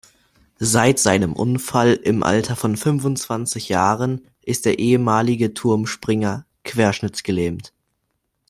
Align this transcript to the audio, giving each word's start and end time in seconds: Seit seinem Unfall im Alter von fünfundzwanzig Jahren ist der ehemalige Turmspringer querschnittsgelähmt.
Seit 0.57 0.97
seinem 0.97 1.33
Unfall 1.33 1.93
im 1.93 2.23
Alter 2.23 2.55
von 2.55 2.75
fünfundzwanzig 2.75 3.69
Jahren 3.69 4.25
ist 4.43 4.65
der 4.65 4.79
ehemalige 4.79 5.53
Turmspringer 5.53 6.47
querschnittsgelähmt. 6.63 7.71